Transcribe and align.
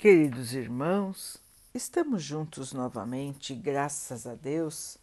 Queridos 0.00 0.54
irmãos, 0.54 1.36
estamos 1.74 2.22
juntos 2.22 2.72
novamente, 2.72 3.54
graças 3.54 4.26
a 4.26 4.34
Deus. 4.34 4.96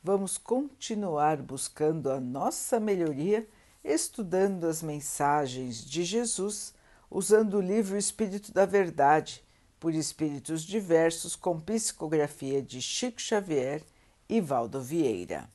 Vamos 0.00 0.38
continuar 0.38 1.42
buscando 1.42 2.08
a 2.08 2.20
nossa 2.20 2.78
melhoria, 2.78 3.48
estudando 3.82 4.68
as 4.68 4.80
mensagens 4.80 5.84
de 5.84 6.04
Jesus, 6.04 6.72
usando 7.10 7.54
o 7.54 7.60
livro 7.60 7.98
Espírito 7.98 8.52
da 8.52 8.64
Verdade, 8.64 9.42
por 9.80 9.92
espíritos 9.92 10.62
diversos, 10.62 11.34
com 11.34 11.58
psicografia 11.58 12.62
de 12.62 12.80
Chico 12.80 13.20
Xavier 13.20 13.82
e 14.28 14.40
Valdo 14.40 14.80
Vieira. 14.80 15.50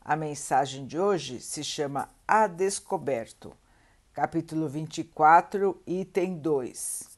A 0.00 0.14
mensagem 0.14 0.86
de 0.86 0.96
hoje 0.96 1.40
se 1.40 1.64
chama 1.64 2.08
A 2.24 2.46
Descoberto, 2.46 3.52
capítulo 4.12 4.68
24, 4.68 5.82
item 5.88 6.38
2 6.38 7.13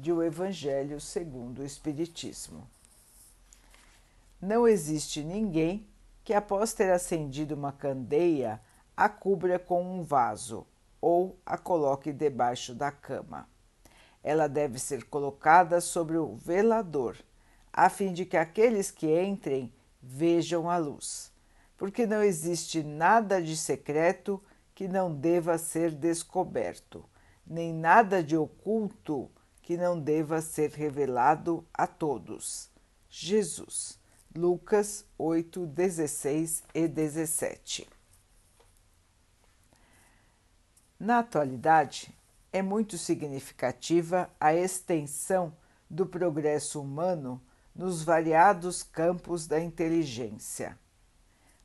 de 0.00 0.10
O 0.10 0.22
Evangelho 0.22 0.98
segundo 0.98 1.60
o 1.60 1.64
Espiritismo. 1.64 2.66
Não 4.40 4.66
existe 4.66 5.22
ninguém 5.22 5.86
que, 6.24 6.32
após 6.32 6.72
ter 6.72 6.90
acendido 6.90 7.54
uma 7.54 7.70
candeia, 7.70 8.58
a 8.96 9.10
cubra 9.10 9.58
com 9.58 9.82
um 9.82 10.02
vaso 10.02 10.66
ou 11.02 11.38
a 11.44 11.58
coloque 11.58 12.14
debaixo 12.14 12.74
da 12.74 12.90
cama. 12.90 13.46
Ela 14.24 14.48
deve 14.48 14.78
ser 14.78 15.04
colocada 15.04 15.82
sobre 15.82 16.16
o 16.16 16.34
velador, 16.34 17.18
a 17.70 17.90
fim 17.90 18.14
de 18.14 18.24
que 18.24 18.38
aqueles 18.38 18.90
que 18.90 19.20
entrem 19.22 19.70
vejam 20.02 20.70
a 20.70 20.78
luz, 20.78 21.30
porque 21.76 22.06
não 22.06 22.22
existe 22.22 22.82
nada 22.82 23.42
de 23.42 23.54
secreto 23.54 24.42
que 24.74 24.88
não 24.88 25.14
deva 25.14 25.58
ser 25.58 25.90
descoberto, 25.90 27.04
nem 27.46 27.74
nada 27.74 28.22
de 28.22 28.34
oculto 28.34 29.30
que 29.70 29.76
não 29.76 30.00
deva 30.00 30.42
ser 30.42 30.70
revelado 30.70 31.64
a 31.72 31.86
todos. 31.86 32.68
Jesus. 33.08 34.00
Lucas 34.34 35.04
8, 35.16 35.64
16 35.64 36.64
e 36.74 36.88
17. 36.88 37.88
Na 40.98 41.20
atualidade, 41.20 42.12
é 42.52 42.60
muito 42.60 42.98
significativa 42.98 44.28
a 44.40 44.52
extensão 44.52 45.54
do 45.88 46.04
progresso 46.04 46.80
humano 46.80 47.40
nos 47.72 48.02
variados 48.02 48.82
campos 48.82 49.46
da 49.46 49.60
inteligência. 49.60 50.76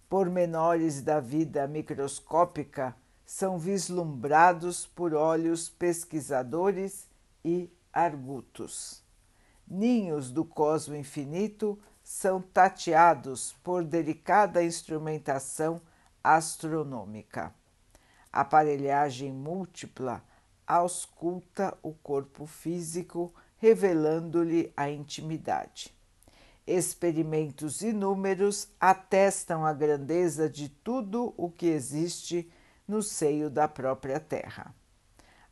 Pormenores 0.08 1.02
da 1.02 1.19
vida 1.19 1.67
microscópica 1.67 2.95
são 3.25 3.58
vislumbrados 3.58 4.86
por 4.86 5.16
olhos 5.16 5.69
pesquisadores 5.69 7.09
e 7.44 7.67
argutos. 7.95 9.01
Ninhos 9.65 10.29
do 10.29 10.43
cosmo 10.43 10.95
infinito 10.95 11.79
são 12.03 12.41
tateados 12.41 13.55
por 13.63 13.83
delicada 13.83 14.63
instrumentação 14.63 15.81
astronômica. 16.23 17.55
Aparelhagem 18.31 19.31
múltipla 19.31 20.21
ausculta 20.67 21.75
o 21.81 21.93
corpo 21.93 22.45
físico, 22.45 23.33
revelando-lhe 23.57 24.73
a 24.75 24.89
intimidade. 24.89 25.91
Experimentos 26.67 27.81
inúmeros 27.81 28.67
atestam 28.79 29.66
a 29.66 29.71
grandeza 29.71 30.49
de 30.49 30.67
tudo 30.67 31.33
o 31.38 31.49
que 31.49 31.67
existe 31.67 32.51
no 32.88 33.01
seio 33.01 33.49
da 33.49 33.67
própria 33.67 34.19
Terra. 34.19 34.73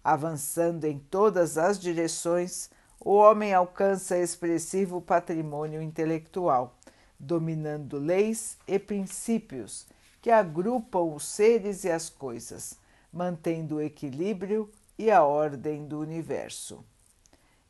Avançando 0.04 0.84
em 0.84 1.00
todas 1.00 1.58
as 1.58 1.80
direções, 1.80 2.70
o 3.00 3.14
homem 3.14 3.54
alcança 3.54 4.18
expressivo 4.18 5.02
patrimônio 5.02 5.82
intelectual, 5.82 6.78
dominando 7.18 7.98
leis 7.98 8.58
e 8.68 8.78
princípios 8.78 9.88
que 10.22 10.30
agrupam 10.30 11.14
os 11.14 11.26
seres 11.26 11.86
e 11.86 11.90
as 11.90 12.10
coisas, 12.10 12.78
mantendo 13.14 13.76
o 13.76 13.82
equilíbrio 13.82 14.70
e 14.98 15.10
a 15.10 15.24
ordem 15.24 15.86
do 15.86 16.00
universo. 16.00 16.84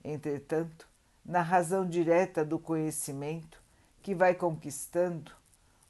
Entretanto, 0.04 0.88
na 1.24 1.42
razão 1.42 1.88
direta 1.88 2.44
do 2.44 2.58
conhecimento 2.58 3.62
que 4.02 4.16
vai 4.16 4.34
conquistando, 4.34 5.32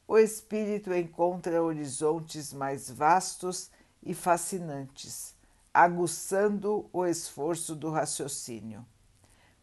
o 0.06 0.18
espírito 0.18 0.94
encontra 0.94 1.64
horizontes 1.64 2.52
mais 2.52 2.90
vastos 2.90 3.72
e 4.04 4.14
fascinantes 4.14 5.34
aguçando 5.74 6.88
o 6.94 7.04
esforço 7.04 7.76
do 7.76 7.90
raciocínio. 7.90 8.86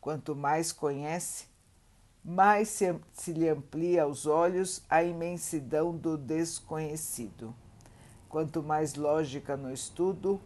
Quanto 0.00 0.34
mais 0.34 0.72
conhece, 0.72 1.46
mais 2.24 2.68
se, 2.68 2.94
se 3.12 3.32
lhe 3.32 3.48
amplia 3.48 4.02
aos 4.02 4.26
olhos 4.26 4.82
a 4.90 5.04
imensidão 5.04 5.96
do 5.96 6.18
desconhecido. 6.18 7.54
Quanto 8.28 8.62
mais 8.62 8.94
lógica 8.94 9.56
no 9.56 9.72
estudo, 9.72 10.40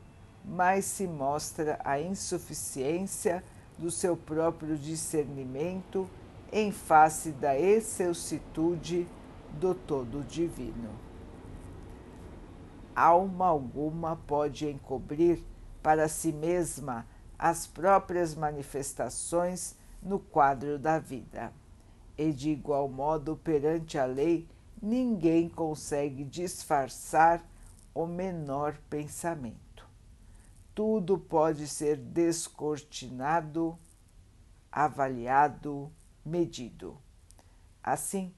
mais 0.44 0.84
se 0.84 1.06
mostra 1.06 1.80
a 1.82 1.98
insuficiência 1.98 3.42
do 3.78 3.90
seu 3.90 4.16
próprio 4.16 4.76
discernimento 4.76 6.08
em 6.52 6.70
face 6.70 7.30
da 7.32 7.58
excelsitude 7.58 9.08
do 9.52 9.74
todo 9.74 10.22
divino. 10.22 10.90
Alma 12.94 13.46
alguma 13.46 14.14
pode 14.14 14.68
encobrir 14.68 15.42
para 15.84 16.08
si 16.08 16.32
mesma 16.32 17.06
as 17.38 17.66
próprias 17.66 18.34
manifestações 18.34 19.76
no 20.02 20.18
quadro 20.18 20.78
da 20.78 20.98
vida. 20.98 21.52
E 22.16 22.32
de 22.32 22.48
igual 22.48 22.88
modo, 22.88 23.36
perante 23.36 23.98
a 23.98 24.06
lei, 24.06 24.48
ninguém 24.80 25.46
consegue 25.46 26.24
disfarçar 26.24 27.44
o 27.94 28.06
menor 28.06 28.78
pensamento. 28.88 29.86
Tudo 30.74 31.18
pode 31.18 31.68
ser 31.68 31.98
descortinado, 31.98 33.78
avaliado, 34.72 35.92
medido. 36.24 36.96
Assim, 37.82 38.32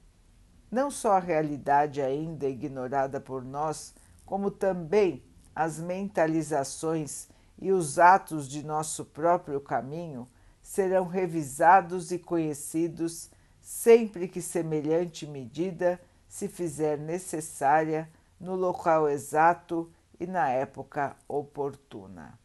não 0.69 0.91
só 0.91 1.13
a 1.13 1.19
realidade 1.19 2.01
ainda 2.01 2.45
ignorada 2.45 3.21
por 3.21 3.41
nós, 3.41 3.93
como 4.25 4.51
também 4.51 5.23
as 5.55 5.79
mentalizações 5.79 7.29
e 7.59 7.71
os 7.71 7.97
atos 7.97 8.47
de 8.47 8.63
nosso 8.63 9.05
próprio 9.05 9.59
caminho 9.59 10.27
serão 10.61 11.07
revisados 11.07 12.11
e 12.11 12.19
conhecidos 12.19 13.29
sempre 13.61 14.27
que 14.27 14.41
semelhante 14.41 15.25
medida 15.25 15.99
se 16.27 16.47
fizer 16.47 16.97
necessária 16.97 18.09
no 18.39 18.55
local 18.55 19.09
exato 19.09 19.91
e 20.19 20.27
na 20.27 20.49
época 20.49 21.15
oportuna. 21.27 22.37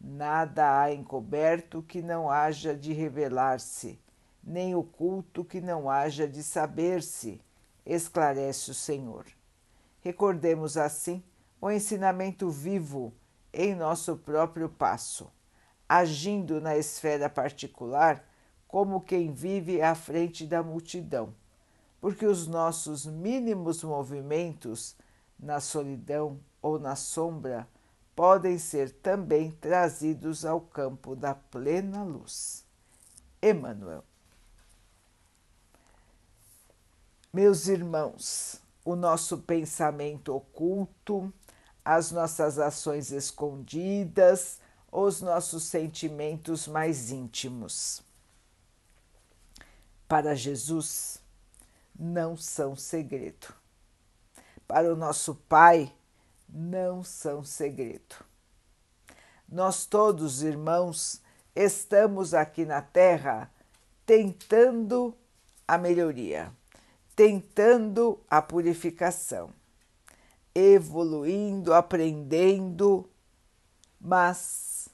Nada 0.00 0.80
há 0.80 0.92
encoberto 0.92 1.82
que 1.82 2.02
não 2.02 2.30
haja 2.30 2.76
de 2.76 2.92
revelar-se, 2.92 3.98
nem 4.42 4.74
oculto 4.74 5.44
que 5.44 5.60
não 5.60 5.88
haja 5.88 6.28
de 6.28 6.42
saber-se, 6.42 7.40
esclarece 7.86 8.70
o 8.70 8.74
Senhor. 8.74 9.24
Recordemos 10.00 10.76
assim 10.76 11.22
o 11.60 11.70
ensinamento 11.70 12.50
vivo 12.50 13.14
em 13.54 13.74
nosso 13.74 14.16
próprio 14.16 14.68
passo, 14.68 15.30
agindo 15.88 16.60
na 16.60 16.76
esfera 16.76 17.30
particular 17.30 18.26
como 18.66 19.00
quem 19.00 19.32
vive 19.32 19.80
à 19.80 19.94
frente 19.94 20.46
da 20.46 20.62
multidão, 20.62 21.32
porque 22.00 22.26
os 22.26 22.46
nossos 22.46 23.06
mínimos 23.06 23.84
movimentos 23.84 24.96
na 25.38 25.60
solidão 25.60 26.40
ou 26.60 26.78
na 26.78 26.96
sombra 26.96 27.68
podem 28.16 28.58
ser 28.58 28.90
também 28.90 29.50
trazidos 29.50 30.44
ao 30.44 30.60
campo 30.60 31.14
da 31.14 31.34
plena 31.34 32.02
luz. 32.02 32.64
Emmanuel. 33.42 34.04
Meus 37.32 37.66
irmãos, 37.66 38.60
o 38.84 38.94
nosso 38.94 39.38
pensamento 39.38 40.34
oculto, 40.34 41.32
as 41.84 42.10
nossas 42.10 42.58
ações 42.58 43.12
escondidas, 43.12 44.58
os 44.90 45.20
nossos 45.20 45.64
sentimentos 45.64 46.66
mais 46.66 47.10
íntimos. 47.10 48.02
Para 50.08 50.34
Jesus, 50.34 51.18
não 51.98 52.36
são 52.36 52.74
segredo. 52.74 53.52
Para 54.66 54.92
o 54.92 54.96
nosso 54.96 55.34
Pai, 55.34 55.92
não 56.48 57.04
são 57.04 57.44
segredo. 57.44 58.16
Nós 59.48 59.84
todos, 59.84 60.42
irmãos, 60.42 61.20
estamos 61.54 62.32
aqui 62.32 62.64
na 62.64 62.80
Terra 62.80 63.50
tentando 64.06 65.14
a 65.66 65.76
melhoria, 65.76 66.52
tentando 67.14 68.18
a 68.30 68.40
purificação 68.40 69.50
evoluindo, 70.54 71.74
aprendendo, 71.74 73.10
mas 74.00 74.88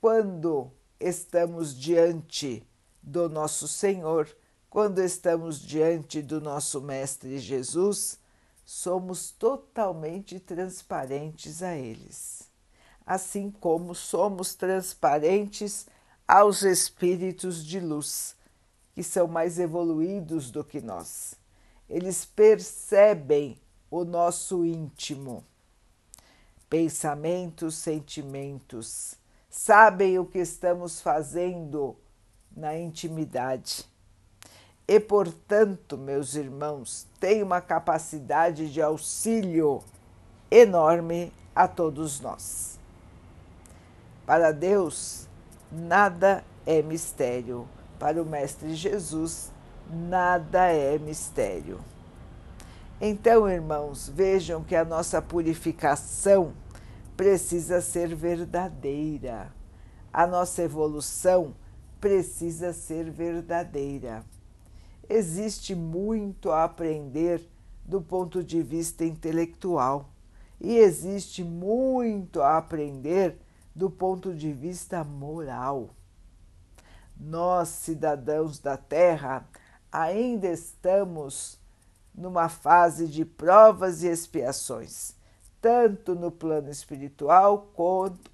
quando 0.00 0.72
estamos 0.98 1.78
diante 1.78 2.66
do 3.02 3.28
nosso 3.28 3.68
Senhor, 3.68 4.34
quando 4.70 5.00
estamos 5.00 5.60
diante 5.60 6.22
do 6.22 6.40
nosso 6.40 6.80
Mestre 6.80 7.38
Jesus, 7.38 8.18
somos 8.64 9.32
totalmente 9.32 10.38
transparentes 10.38 11.62
a 11.62 11.76
eles, 11.76 12.48
assim 13.04 13.50
como 13.50 13.94
somos 13.94 14.54
transparentes 14.54 15.86
aos 16.26 16.62
espíritos 16.62 17.64
de 17.64 17.80
luz, 17.80 18.36
que 18.94 19.02
são 19.02 19.26
mais 19.26 19.58
evoluídos 19.58 20.50
do 20.50 20.62
que 20.62 20.80
nós. 20.80 21.34
Eles 21.88 22.24
percebem 22.24 23.60
o 23.90 24.04
nosso 24.04 24.64
íntimo, 24.64 25.44
pensamentos, 26.68 27.74
sentimentos, 27.74 29.16
sabem 29.48 30.18
o 30.18 30.24
que 30.24 30.38
estamos 30.38 31.00
fazendo 31.00 31.96
na 32.56 32.78
intimidade. 32.78 33.84
E, 34.86 34.98
portanto, 35.00 35.98
meus 35.98 36.34
irmãos, 36.34 37.06
têm 37.18 37.42
uma 37.42 37.60
capacidade 37.60 38.72
de 38.72 38.80
auxílio 38.80 39.82
enorme 40.50 41.32
a 41.54 41.66
todos 41.66 42.20
nós. 42.20 42.78
Para 44.26 44.52
Deus, 44.52 45.28
nada 45.70 46.44
é 46.64 46.82
mistério. 46.82 47.68
Para 47.98 48.22
o 48.22 48.26
Mestre 48.26 48.74
Jesus, 48.74 49.50
nada 49.88 50.72
é 50.72 50.98
mistério. 50.98 51.80
Então, 53.02 53.48
irmãos, 53.48 54.10
vejam 54.10 54.62
que 54.62 54.76
a 54.76 54.84
nossa 54.84 55.22
purificação 55.22 56.52
precisa 57.16 57.80
ser 57.80 58.14
verdadeira. 58.14 59.50
A 60.12 60.26
nossa 60.26 60.62
evolução 60.62 61.54
precisa 61.98 62.74
ser 62.74 63.10
verdadeira. 63.10 64.22
Existe 65.08 65.74
muito 65.74 66.50
a 66.50 66.64
aprender 66.64 67.40
do 67.86 68.02
ponto 68.02 68.44
de 68.44 68.62
vista 68.62 69.02
intelectual 69.02 70.10
e 70.60 70.76
existe 70.76 71.42
muito 71.42 72.42
a 72.42 72.58
aprender 72.58 73.40
do 73.74 73.88
ponto 73.88 74.34
de 74.34 74.52
vista 74.52 75.02
moral. 75.02 75.88
Nós, 77.16 77.68
cidadãos 77.68 78.58
da 78.58 78.76
Terra, 78.76 79.48
ainda 79.90 80.48
estamos 80.48 81.59
numa 82.20 82.48
fase 82.48 83.08
de 83.08 83.24
provas 83.24 84.02
e 84.02 84.08
expiações, 84.08 85.14
tanto 85.60 86.14
no 86.14 86.30
plano 86.30 86.70
espiritual 86.70 87.72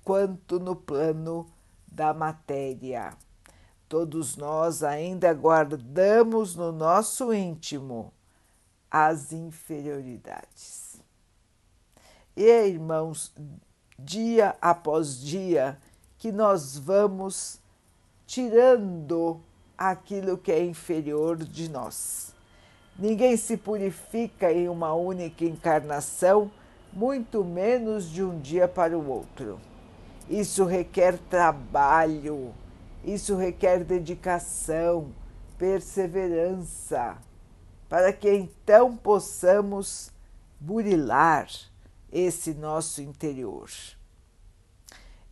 quanto 0.03 0.59
no 0.59 0.75
plano 0.75 1.47
da 1.87 2.13
matéria. 2.13 3.15
Todos 3.89 4.37
nós 4.37 4.83
ainda 4.83 5.33
guardamos 5.33 6.57
no 6.57 6.73
nosso 6.73 7.33
íntimo 7.33 8.13
as 8.91 9.33
inferioridades. 9.33 11.01
E, 12.37 12.67
irmãos, 12.67 13.33
dia 13.99 14.57
após 14.61 15.21
dia, 15.21 15.79
que 16.19 16.33
nós 16.33 16.77
vamos 16.77 17.61
tirando 18.27 19.41
aquilo 19.79 20.37
que 20.37 20.51
é 20.51 20.65
inferior 20.65 21.37
de 21.37 21.71
nós. 21.71 22.36
Ninguém 22.99 23.37
se 23.37 23.57
purifica 23.57 24.53
em 24.53 24.69
uma 24.69 24.95
única 24.95 25.45
encarnação, 25.45 26.51
muito 26.93 27.45
menos 27.45 28.11
de 28.11 28.23
um 28.23 28.41
dia 28.41 28.67
para 28.67 28.99
o 28.99 29.09
outro. 29.09 29.61
Isso 30.29 30.65
requer 30.65 31.19
trabalho 31.31 32.55
isso 33.07 33.37
requer 33.37 33.85
dedicação, 33.85 35.13
perseverança, 35.57 37.17
para 37.89 38.13
que 38.13 38.29
então 38.29 38.97
possamos 38.97 40.11
burilar 40.59 41.49
esse 42.11 42.53
nosso 42.53 43.01
interior. 43.01 43.71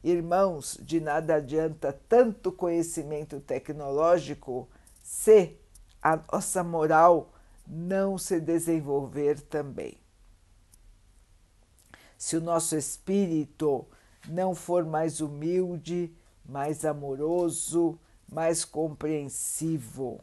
Irmãos, 0.04 0.78
de 0.80 1.00
nada 1.00 1.34
adianta 1.34 1.98
tanto 2.08 2.52
conhecimento 2.52 3.40
tecnológico 3.40 4.68
se 5.02 5.56
a 6.00 6.20
nossa 6.32 6.62
moral 6.62 7.32
não 7.66 8.18
se 8.18 8.40
desenvolver 8.40 9.40
também. 9.40 9.96
Se 12.16 12.36
o 12.36 12.40
nosso 12.40 12.76
espírito 12.76 13.86
não 14.28 14.54
for 14.54 14.84
mais 14.84 15.20
humilde, 15.20 16.14
mais 16.44 16.84
amoroso, 16.84 17.98
mais 18.30 18.64
compreensivo. 18.64 20.20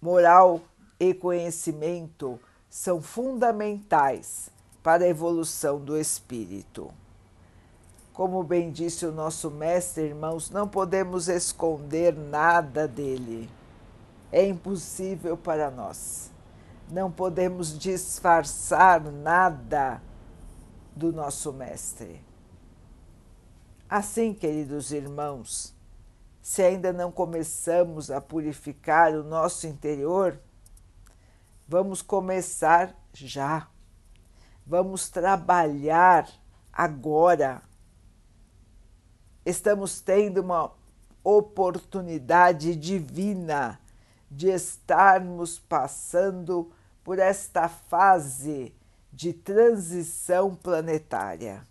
Moral 0.00 0.60
e 0.98 1.14
conhecimento 1.14 2.38
são 2.68 3.00
fundamentais 3.00 4.50
para 4.82 5.04
a 5.04 5.08
evolução 5.08 5.78
do 5.78 5.98
espírito. 5.98 6.92
Como 8.12 8.42
bem 8.42 8.70
disse 8.70 9.06
o 9.06 9.12
nosso 9.12 9.50
mestre, 9.50 10.04
irmãos, 10.04 10.50
não 10.50 10.68
podemos 10.68 11.28
esconder 11.28 12.14
nada 12.14 12.86
dele. 12.86 13.48
É 14.32 14.46
impossível 14.46 15.36
para 15.36 15.70
nós. 15.70 16.32
Não 16.90 17.12
podemos 17.12 17.78
disfarçar 17.78 19.00
nada 19.02 20.02
do 20.96 21.12
nosso 21.12 21.52
mestre. 21.52 22.24
Assim, 23.88 24.32
queridos 24.32 24.90
irmãos, 24.90 25.74
se 26.40 26.62
ainda 26.62 26.94
não 26.94 27.12
começamos 27.12 28.10
a 28.10 28.22
purificar 28.22 29.12
o 29.12 29.22
nosso 29.22 29.66
interior, 29.66 30.40
vamos 31.68 32.00
começar 32.00 32.96
já. 33.12 33.68
Vamos 34.66 35.10
trabalhar 35.10 36.26
agora. 36.72 37.62
Estamos 39.44 40.00
tendo 40.00 40.40
uma 40.40 40.72
oportunidade 41.22 42.74
divina 42.74 43.78
de 44.32 44.48
estarmos 44.48 45.58
passando 45.58 46.70
por 47.04 47.18
esta 47.18 47.68
fase 47.68 48.74
de 49.12 49.32
transição 49.32 50.54
planetária 50.54 51.66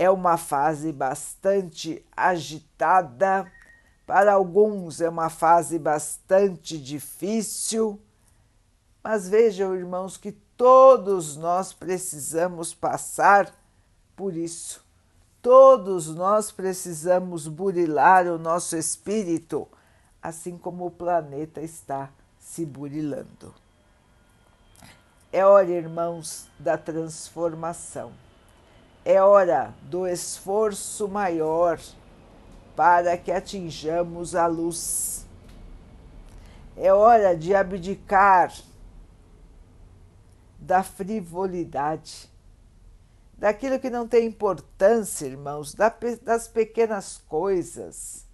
é 0.00 0.08
uma 0.08 0.38
fase 0.38 0.92
bastante 0.92 2.02
agitada, 2.16 3.50
para 4.06 4.32
alguns 4.32 5.00
é 5.00 5.08
uma 5.10 5.28
fase 5.28 5.78
bastante 5.78 6.78
difícil, 6.78 8.00
mas 9.04 9.28
vejam, 9.28 9.76
irmãos, 9.76 10.16
que 10.16 10.32
todos 10.56 11.36
nós 11.36 11.74
precisamos 11.74 12.72
passar 12.72 13.54
por 14.16 14.34
isso. 14.34 14.82
Todos 15.42 16.08
nós 16.14 16.50
precisamos 16.50 17.46
burilar 17.46 18.26
o 18.26 18.38
nosso 18.38 18.76
espírito, 18.78 19.68
assim 20.22 20.56
como 20.56 20.86
o 20.86 20.90
planeta 20.90 21.60
está 21.60 22.10
se 22.38 22.64
burilando. 22.64 23.54
É 25.32 25.44
hora, 25.44 25.70
irmãos, 25.70 26.48
da 26.58 26.76
transformação 26.76 28.12
é 29.04 29.22
hora 29.22 29.74
do 29.82 30.06
esforço 30.06 31.08
maior 31.08 31.80
para 32.76 33.16
que 33.16 33.32
atinjamos 33.32 34.34
a 34.34 34.46
luz. 34.46 35.26
É 36.76 36.92
hora 36.92 37.36
de 37.36 37.54
abdicar 37.54 38.52
da 40.58 40.82
frivolidade, 40.82 42.30
daquilo 43.36 43.80
que 43.80 43.90
não 43.90 44.06
tem 44.06 44.26
importância, 44.26 45.26
irmãos, 45.26 45.74
das 46.22 46.46
pequenas 46.46 47.18
coisas, 47.26 48.26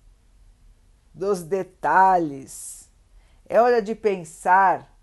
dos 1.17 1.43
detalhes. 1.43 2.91
É 3.49 3.59
hora 3.59 3.81
de 3.81 3.95
pensar 3.95 4.95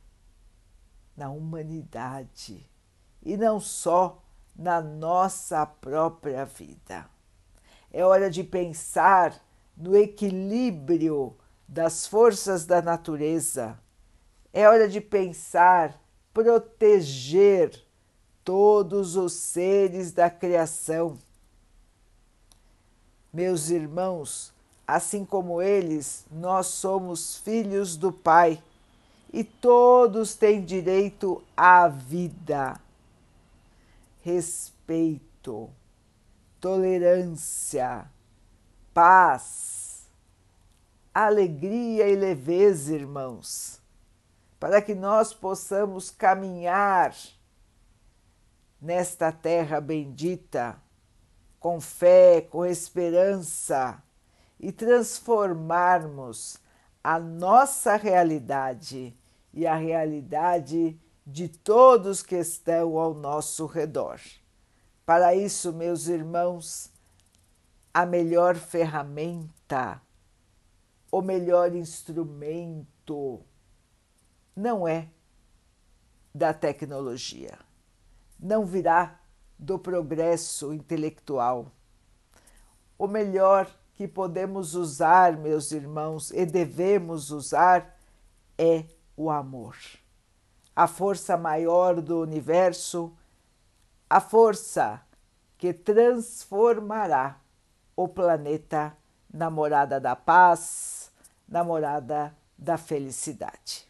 na 1.18 1.32
humanidade 1.32 2.70
e 3.24 3.36
não 3.36 3.60
só 3.60 4.22
na 4.56 4.80
nossa 4.80 5.66
própria 5.66 6.46
vida. 6.46 7.10
É 7.92 8.06
hora 8.06 8.30
de 8.30 8.44
pensar 8.44 9.44
no 9.76 9.98
equilíbrio 9.98 11.36
das 11.68 12.06
forças 12.06 12.66
da 12.66 12.80
natureza. 12.80 13.80
É 14.52 14.70
hora 14.70 14.88
de 14.88 15.02
pensar, 15.02 16.00
proteger 16.32 17.84
todos 18.44 19.16
os 19.16 19.34
seres 19.34 20.12
da 20.12 20.30
criação. 20.30 21.18
Meus 23.32 23.70
irmãos, 23.70 24.53
assim 24.88 25.24
como 25.24 25.62
eles, 25.62 26.26
nós 26.32 26.68
somos 26.68 27.38
filhos 27.38 27.96
do 27.96 28.12
Pai 28.12 28.62
e 29.32 29.44
todos 29.44 30.36
têm 30.36 30.64
direito 30.64 31.44
à 31.56 31.88
vida. 31.88 32.80
Respeito, 34.22 35.70
tolerância, 36.60 38.06
paz, 38.94 40.08
alegria 41.14 42.08
e 42.08 42.16
leveza, 42.16 42.94
irmãos, 42.94 43.82
para 44.60 44.82
que 44.82 44.94
nós 44.94 45.34
possamos 45.34 46.10
caminhar 46.10 47.16
nesta 48.82 49.32
terra 49.32 49.80
bendita 49.82 50.78
com 51.60 51.80
fé, 51.80 52.42
com 52.42 52.66
esperança 52.66 54.02
e 54.64 54.72
transformarmos 54.72 56.58
a 57.04 57.20
nossa 57.20 57.98
realidade 57.98 59.14
e 59.54 59.68
a 59.68 59.76
realidade 59.76 60.98
de 61.28 61.50
todos 61.50 62.24
que 62.24 62.38
estão 62.38 62.98
ao 62.98 63.14
nosso 63.14 63.66
redor. 63.66 64.22
Para 65.06 65.36
isso, 65.36 65.74
meus 65.74 66.08
irmãos, 66.08 66.90
a 67.94 68.06
melhor 68.06 68.56
ferramenta, 68.56 70.02
o 71.12 71.22
melhor 71.22 71.76
instrumento 71.76 73.42
não 74.56 74.88
é 74.88 75.10
da 76.34 76.54
tecnologia, 76.54 77.60
não 78.40 78.66
virá 78.66 79.20
do 79.60 79.78
progresso 79.78 80.74
intelectual. 80.74 81.70
O 82.98 83.08
melhor 83.08 83.70
que 83.96 84.08
podemos 84.08 84.76
usar, 84.76 85.38
meus 85.38 85.72
irmãos, 85.72 86.32
e 86.32 86.46
devemos 86.46 87.32
usar 87.32 87.98
é 88.58 88.86
o 89.16 89.30
amor. 89.30 89.78
A 90.76 90.88
força 90.88 91.38
maior 91.38 92.02
do 92.02 92.22
universo, 92.22 93.14
a 94.10 94.20
força 94.20 95.02
que 95.58 95.74
transformará 95.74 97.40
o 97.96 98.08
planeta 98.08 98.96
na 99.32 99.50
morada 99.50 100.00
da 100.00 100.16
paz, 100.16 101.12
na 101.48 101.64
morada 101.64 102.36
da 102.58 102.78
felicidade. 102.78 103.88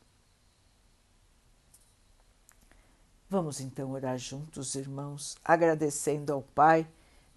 Vamos 3.29 3.59
então 3.59 3.91
orar 3.91 4.17
juntos, 4.17 4.75
irmãos, 4.75 5.37
agradecendo 5.43 6.31
ao 6.31 6.41
Pai 6.41 6.87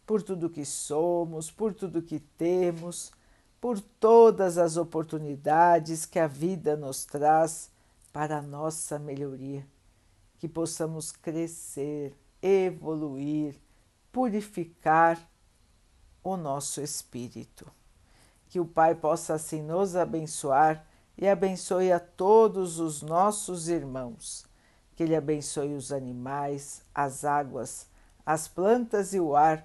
por 0.06 0.22
tudo 0.22 0.48
que 0.48 0.64
somos, 0.64 1.50
por 1.50 1.75
tudo 1.75 2.02
que 2.02 2.20
temos, 2.20 3.12
por 3.60 3.80
todas 3.80 4.56
as 4.56 4.76
oportunidades 4.76 6.06
que 6.06 6.18
a 6.18 6.26
vida 6.26 6.76
nos 6.76 7.04
traz 7.04 7.70
para 8.12 8.38
a 8.38 8.42
nossa 8.42 8.98
melhoria, 8.98 9.66
que 10.38 10.48
possamos 10.48 11.10
crescer, 11.10 12.16
evoluir, 12.40 13.56
purificar 14.12 15.18
o 16.22 16.36
nosso 16.36 16.80
espírito. 16.80 17.66
Que 18.48 18.60
o 18.60 18.64
Pai 18.64 18.94
possa 18.94 19.34
assim 19.34 19.60
nos 19.60 19.96
abençoar 19.96 20.86
e 21.18 21.28
abençoe 21.28 21.90
a 21.90 21.98
todos 21.98 22.78
os 22.78 23.02
nossos 23.02 23.68
irmãos 23.68 24.46
que 24.96 25.02
Ele 25.02 25.14
abençoe 25.14 25.75
os 25.75 25.92
animais, 25.92 26.82
as 26.94 27.25
águas, 27.25 27.86
as 28.25 28.48
plantas 28.48 29.12
e 29.12 29.20
o 29.20 29.36
ar 29.36 29.64